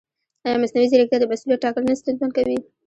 [0.45, 2.57] ایا مصنوعي ځیرکتیا د مسؤلیت ټاکل نه ستونزمن کوي؟